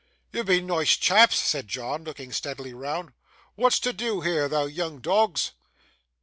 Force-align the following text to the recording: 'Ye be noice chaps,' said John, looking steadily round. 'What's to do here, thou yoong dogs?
'Ye 0.31 0.41
be 0.41 0.61
noice 0.61 0.97
chaps,' 0.97 1.37
said 1.37 1.67
John, 1.67 2.03
looking 2.03 2.31
steadily 2.31 2.73
round. 2.73 3.13
'What's 3.53 3.79
to 3.81 3.93
do 3.93 4.21
here, 4.21 4.49
thou 4.49 4.65
yoong 4.65 4.99
dogs? 5.03 5.51